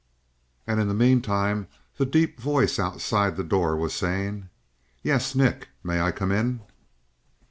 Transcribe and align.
And 0.65 0.79
in 0.79 0.87
the 0.87 0.95
meantime, 0.95 1.67
the 1.97 2.07
deep 2.07 2.39
voice 2.39 2.79
outside 2.79 3.37
the 3.37 3.43
door 3.43 3.75
was 3.77 3.93
saying: 3.93 4.49
"Yes, 5.03 5.35
Nick. 5.35 5.67
May 5.83 6.01
I 6.01 6.09
come 6.11 6.31
in?" 6.31 6.61